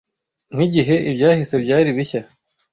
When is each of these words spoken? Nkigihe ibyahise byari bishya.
Nkigihe 0.53 0.95
ibyahise 1.09 1.55
byari 1.63 1.89
bishya. 1.97 2.21